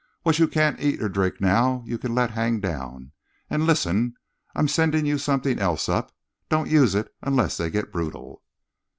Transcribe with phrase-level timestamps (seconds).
[0.23, 3.11] What you can't eat or drink now, you can let hang down.
[3.51, 4.15] And listen.
[4.55, 6.11] I'm sending you something else up.
[6.49, 8.41] Don't use it unless they get brutal."